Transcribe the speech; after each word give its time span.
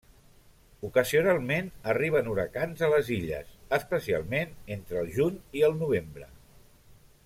Ocasionalment 0.87 1.69
arriben 1.93 2.31
huracans 2.33 2.83
a 2.87 2.91
les 2.95 3.13
illes, 3.19 3.53
especialment 3.81 4.59
entre 4.79 5.01
el 5.05 5.15
juny 5.19 5.39
i 5.61 5.67
el 5.71 5.81
novembre. 5.87 6.31